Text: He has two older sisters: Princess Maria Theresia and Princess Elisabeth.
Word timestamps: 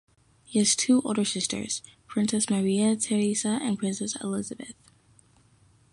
He 0.43 0.57
has 0.57 0.75
two 0.75 1.03
older 1.05 1.23
sisters: 1.23 1.83
Princess 2.07 2.49
Maria 2.49 2.95
Theresia 2.95 3.59
and 3.61 3.77
Princess 3.77 4.15
Elisabeth. 4.15 4.73